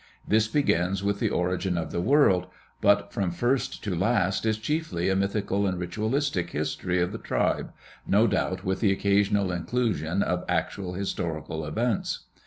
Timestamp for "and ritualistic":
5.67-6.49